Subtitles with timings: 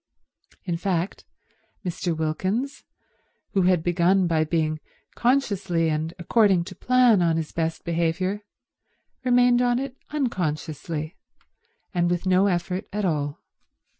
[0.65, 1.25] In fact
[1.85, 2.17] Mr.
[2.17, 2.83] Wilkins,
[3.51, 4.79] who had begun by being
[5.13, 8.41] consciously and according to plan on his best behaviour,
[9.23, 11.17] remained on it unconsciously,
[11.93, 13.43] and with no effort at all.